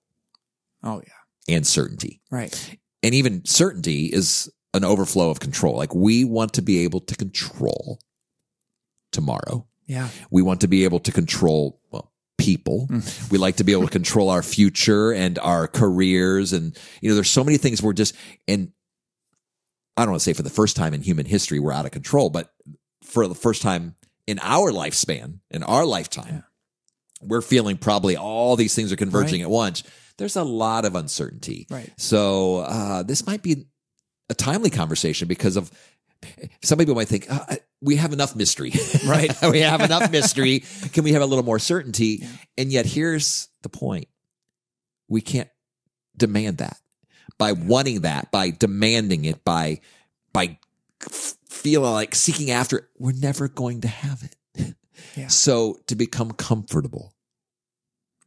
oh 0.84 1.02
yeah 1.06 1.56
and 1.56 1.66
certainty 1.66 2.22
right 2.32 2.78
and 3.04 3.14
even 3.14 3.46
certainty 3.46 4.06
is 4.06 4.52
an 4.74 4.84
overflow 4.84 5.30
of 5.30 5.40
control. 5.40 5.76
Like 5.76 5.94
we 5.94 6.24
want 6.24 6.54
to 6.54 6.62
be 6.62 6.84
able 6.84 7.00
to 7.02 7.16
control 7.16 8.00
tomorrow. 9.12 9.66
yeah 9.86 10.10
We 10.30 10.42
want 10.42 10.62
to 10.62 10.68
be 10.68 10.84
able 10.84 11.00
to 11.00 11.12
control 11.12 11.80
well 11.92 12.12
people. 12.56 12.88
We 13.30 13.38
like 13.38 13.58
to 13.58 13.64
be 13.66 13.74
able 13.74 13.84
to 13.86 13.92
control 13.92 14.30
our 14.30 14.42
future 14.44 15.12
and 15.12 15.38
our 15.40 15.68
careers 15.68 16.54
and 16.54 16.78
you 17.02 17.10
know 17.10 17.16
there's 17.16 17.30
so 17.30 17.44
many 17.44 17.58
things 17.58 17.84
we're 17.84 17.94
just 17.94 18.16
and 18.48 18.72
I 19.98 20.04
don't 20.04 20.12
want 20.12 20.22
to 20.22 20.24
say 20.24 20.34
for 20.34 20.44
the 20.44 20.50
first 20.50 20.76
time 20.76 20.94
in 20.94 21.02
human 21.02 21.26
history 21.26 21.60
we're 21.60 21.74
out 21.74 21.86
of 21.86 21.92
control, 21.92 22.30
but 22.30 22.54
for 23.04 23.28
the 23.28 23.36
first 23.36 23.62
time 23.62 23.96
in 24.28 24.40
our 24.42 24.72
lifespan, 24.72 25.40
in 25.52 25.64
our 25.64 25.86
lifetime, 25.86 26.44
we're 27.22 27.42
feeling 27.42 27.78
probably 27.78 28.16
all 28.16 28.56
these 28.56 28.76
things 28.76 28.92
are 28.92 28.96
converging 28.98 29.42
Right. 29.42 29.48
at 29.48 29.50
once. 29.50 29.84
There's 30.18 30.36
a 30.36 30.44
lot 30.44 30.86
of 30.86 30.96
uncertainty. 30.96 31.68
Right. 31.70 31.92
So 31.98 32.58
uh, 32.60 33.04
this 33.04 33.26
might 33.26 33.42
be 33.42 33.66
a 34.30 34.34
timely 34.36 34.70
conversation 34.70 35.28
because 35.28 35.58
of 35.58 35.72
some 36.64 36.78
people 36.78 36.96
might 36.96 37.08
think 37.08 37.26
uh, 37.30 37.56
we 37.82 37.96
have 37.98 38.14
enough 38.14 38.36
mystery, 38.36 38.74
Right. 39.06 39.32
we 39.52 39.60
have 39.62 39.82
enough 39.82 40.12
mystery. 40.12 40.60
Can 40.94 41.04
we 41.04 41.14
have 41.14 41.22
a 41.22 41.26
little 41.26 41.46
more 41.46 41.60
certainty? 41.60 42.26
And 42.58 42.72
yet, 42.72 42.86
here's 42.86 43.50
the 43.62 43.70
point: 43.70 44.08
we 45.08 45.22
can't 45.22 45.50
demand 46.16 46.58
that. 46.58 46.78
By 47.38 47.52
wanting 47.52 48.02
that, 48.02 48.32
by 48.32 48.50
demanding 48.50 49.26
it, 49.26 49.44
by 49.44 49.82
by 50.34 50.58
feeling 51.48 51.92
like 51.92 52.16
seeking 52.16 52.50
after 52.52 52.78
it, 52.80 52.86
we're 52.98 53.12
never 53.14 53.48
going 53.48 53.82
to 53.82 53.88
have 53.88 54.24
it. 54.24 54.76
Yeah. 55.16 55.28
So 55.28 55.78
to 55.88 55.96
become 55.96 56.32
comfortable 56.32 57.14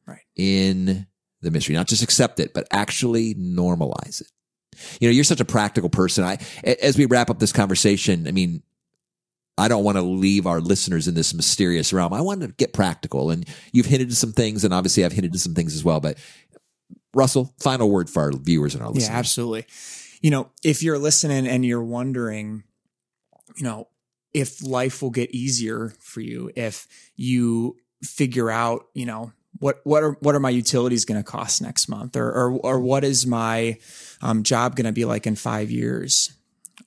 Right. 0.07 0.23
in 0.37 1.07
the 1.41 1.51
mystery, 1.51 1.75
not 1.75 1.89
just 1.89 2.03
accept 2.03 2.39
it, 2.39 2.53
but 2.55 2.69
actually 2.73 3.35
normalize 3.35 4.21
it. 4.21 4.29
You 5.01 5.09
know, 5.09 5.13
you're 5.13 5.25
such 5.25 5.41
a 5.41 5.45
practical 5.45 5.91
person. 5.91 6.23
I, 6.25 6.39
as 6.65 6.97
we 6.97 7.07
wrap 7.07 7.31
up 7.31 7.39
this 7.41 7.53
conversation, 7.53 8.29
I 8.29 8.31
mean, 8.31 8.63
I 9.61 9.69
don't 9.69 9.85
want 9.85 9.97
to 9.97 10.03
leave 10.03 10.47
our 10.47 10.61
listeners 10.61 11.07
in 11.07 11.15
this 11.15 11.35
mysterious 11.35 11.93
realm. 11.93 12.13
I 12.13 12.21
want 12.21 12.41
to 12.41 12.49
get 12.49 12.73
practical, 12.73 13.31
and 13.31 13.47
you've 13.73 13.87
hinted 13.87 14.11
to 14.11 14.17
some 14.17 14.33
things, 14.33 14.65
and 14.65 14.73
obviously 14.73 15.05
I've 15.05 15.13
hinted 15.13 15.33
to 15.35 15.39
some 15.39 15.55
things 15.55 15.75
as 15.75 15.85
well. 15.85 16.01
But 16.01 16.19
Russell, 17.15 17.55
final 17.61 17.91
word 17.91 18.09
for 18.09 18.23
our 18.23 18.33
viewers 18.33 18.75
and 18.75 18.83
our 18.83 18.89
listeners. 18.89 19.11
Yeah, 19.11 19.19
absolutely. 19.19 19.67
You 20.23 20.31
know, 20.31 20.51
if 20.65 20.83
you're 20.83 20.99
listening 20.99 21.47
and 21.47 21.65
you're 21.65 21.83
wondering, 21.83 22.65
you 23.57 23.65
know, 23.65 23.89
if 24.33 24.63
life 24.63 25.03
will 25.03 25.11
get 25.11 25.31
easier 25.33 25.93
for 26.01 26.21
you, 26.21 26.51
if 26.57 26.87
you 27.17 27.77
figure 28.03 28.51
out, 28.51 28.87
you 28.95 29.07
know, 29.07 29.33
what 29.59 29.81
what 29.85 30.03
are 30.03 30.13
what 30.21 30.35
are 30.35 30.41
my 30.41 30.51
utilities 30.51 31.05
going 31.05 31.21
to 31.21 31.29
cost 31.29 31.61
next 31.61 31.89
month, 31.89 32.17
or 32.17 32.29
or 32.31 32.53
or 32.53 32.81
what 32.81 33.05
is 33.05 33.27
my 33.27 33.79
um, 34.23 34.43
job 34.43 34.77
going 34.77 34.87
to 34.87 34.93
be 34.93 35.05
like 35.05 35.27
in 35.27 35.37
five 35.37 35.71
years, 35.71 36.33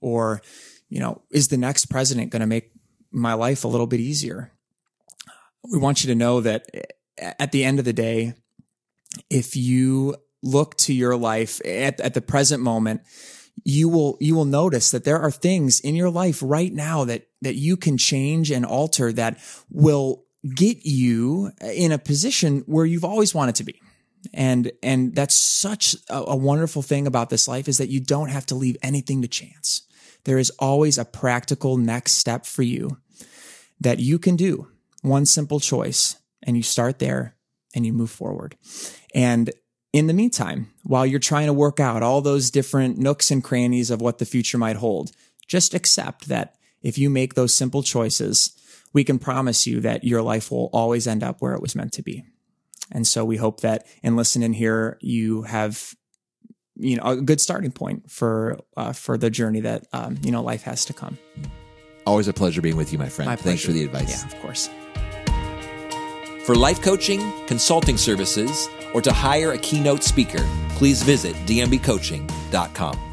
or 0.01 0.41
you 0.89 0.99
know, 0.99 1.21
is 1.31 1.47
the 1.47 1.57
next 1.57 1.85
president 1.85 2.31
going 2.31 2.41
to 2.41 2.47
make 2.47 2.71
my 3.11 3.33
life 3.33 3.63
a 3.63 3.67
little 3.67 3.87
bit 3.87 3.99
easier? 3.99 4.51
We 5.71 5.79
want 5.79 6.03
you 6.03 6.07
to 6.09 6.15
know 6.15 6.41
that 6.41 6.69
eh, 6.73 7.33
at 7.39 7.51
the 7.51 7.63
end 7.63 7.79
of 7.79 7.85
the 7.85 7.93
day, 7.93 8.33
if 9.29 9.55
you 9.55 10.15
look 10.41 10.75
to 10.75 10.93
your 10.93 11.15
life 11.15 11.61
at, 11.65 11.99
at 11.99 12.13
the 12.13 12.21
present 12.21 12.61
moment, 12.61 13.01
you 13.63 13.87
will 13.87 14.17
you 14.19 14.35
will 14.35 14.45
notice 14.45 14.91
that 14.91 15.03
there 15.03 15.19
are 15.19 15.31
things 15.31 15.79
in 15.79 15.95
your 15.95 16.09
life 16.09 16.41
right 16.43 16.73
now 16.73 17.05
that 17.05 17.27
that 17.41 17.55
you 17.55 17.77
can 17.77 17.97
change 17.97 18.51
and 18.51 18.65
alter 18.65 19.11
that 19.13 19.37
will 19.69 20.25
get 20.55 20.79
you 20.83 21.51
in 21.61 21.91
a 21.91 21.97
position 21.97 22.63
where 22.65 22.85
you've 22.85 23.05
always 23.05 23.33
wanted 23.33 23.55
to 23.55 23.63
be. 23.63 23.79
And 24.33 24.71
and 24.81 25.15
that's 25.15 25.35
such 25.35 25.95
a, 26.09 26.23
a 26.27 26.35
wonderful 26.35 26.81
thing 26.81 27.07
about 27.07 27.29
this 27.29 27.47
life 27.47 27.67
is 27.67 27.77
that 27.77 27.89
you 27.89 27.99
don't 27.99 28.29
have 28.29 28.45
to 28.47 28.55
leave 28.55 28.77
anything 28.81 29.21
to 29.21 29.27
chance. 29.27 29.83
There 30.25 30.37
is 30.37 30.51
always 30.59 30.97
a 30.97 31.05
practical 31.05 31.77
next 31.77 32.13
step 32.13 32.45
for 32.45 32.63
you 32.63 32.97
that 33.79 33.99
you 33.99 34.19
can 34.19 34.35
do. 34.35 34.67
One 35.01 35.25
simple 35.25 35.59
choice 35.59 36.17
and 36.43 36.55
you 36.55 36.63
start 36.63 36.99
there 36.99 37.35
and 37.75 37.85
you 37.85 37.93
move 37.93 38.11
forward. 38.11 38.55
And 39.13 39.51
in 39.91 40.07
the 40.07 40.13
meantime, 40.13 40.71
while 40.83 41.05
you're 41.05 41.19
trying 41.19 41.47
to 41.47 41.53
work 41.53 41.79
out 41.79 42.03
all 42.03 42.21
those 42.21 42.51
different 42.51 42.97
nooks 42.97 43.31
and 43.31 43.43
crannies 43.43 43.91
of 43.91 44.01
what 44.01 44.17
the 44.17 44.25
future 44.25 44.57
might 44.57 44.77
hold, 44.77 45.11
just 45.47 45.73
accept 45.73 46.27
that 46.27 46.55
if 46.81 46.97
you 46.97 47.09
make 47.09 47.33
those 47.33 47.55
simple 47.55 47.83
choices, 47.83 48.51
we 48.93 49.03
can 49.03 49.19
promise 49.19 49.67
you 49.67 49.79
that 49.81 50.03
your 50.03 50.21
life 50.21 50.51
will 50.51 50.69
always 50.73 51.07
end 51.07 51.23
up 51.23 51.41
where 51.41 51.53
it 51.53 51.61
was 51.61 51.75
meant 51.75 51.93
to 51.93 52.03
be. 52.03 52.23
And 52.91 53.07
so 53.07 53.25
we 53.25 53.37
hope 53.37 53.61
that 53.61 53.85
in 54.01 54.15
listening 54.15 54.53
here, 54.53 54.97
you 55.01 55.43
have, 55.43 55.95
you 56.75 56.97
know, 56.97 57.03
a 57.03 57.15
good 57.17 57.39
starting 57.39 57.71
point 57.71 58.09
for, 58.09 58.59
uh, 58.77 58.93
for 58.93 59.17
the 59.17 59.29
journey 59.29 59.59
that, 59.61 59.87
um, 59.93 60.17
you 60.21 60.31
know, 60.31 60.41
life 60.41 60.63
has 60.63 60.85
to 60.85 60.93
come. 60.93 61.17
Always 62.05 62.27
a 62.27 62.33
pleasure 62.33 62.61
being 62.61 62.75
with 62.75 62.91
you, 62.91 62.97
my 62.97 63.09
friend. 63.09 63.29
My 63.29 63.35
Thanks 63.35 63.63
for 63.63 63.71
the 63.71 63.83
advice. 63.83 64.23
Yeah, 64.23 64.27
of 64.27 64.41
course. 64.41 64.69
For 66.45 66.55
life 66.55 66.81
coaching, 66.81 67.21
consulting 67.47 67.97
services, 67.97 68.67
or 68.93 69.01
to 69.01 69.13
hire 69.13 69.53
a 69.53 69.57
keynote 69.57 70.03
speaker, 70.03 70.45
please 70.71 71.01
visit 71.01 71.35
dmbcoaching.com. 71.45 73.12